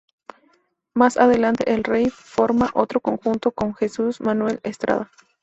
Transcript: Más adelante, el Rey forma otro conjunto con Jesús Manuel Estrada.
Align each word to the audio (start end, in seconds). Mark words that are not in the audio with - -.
Más 0.95 1.15
adelante, 1.17 1.71
el 1.71 1.83
Rey 1.83 2.09
forma 2.09 2.71
otro 2.73 3.01
conjunto 3.01 3.51
con 3.51 3.75
Jesús 3.75 4.19
Manuel 4.19 4.59
Estrada. 4.63 5.11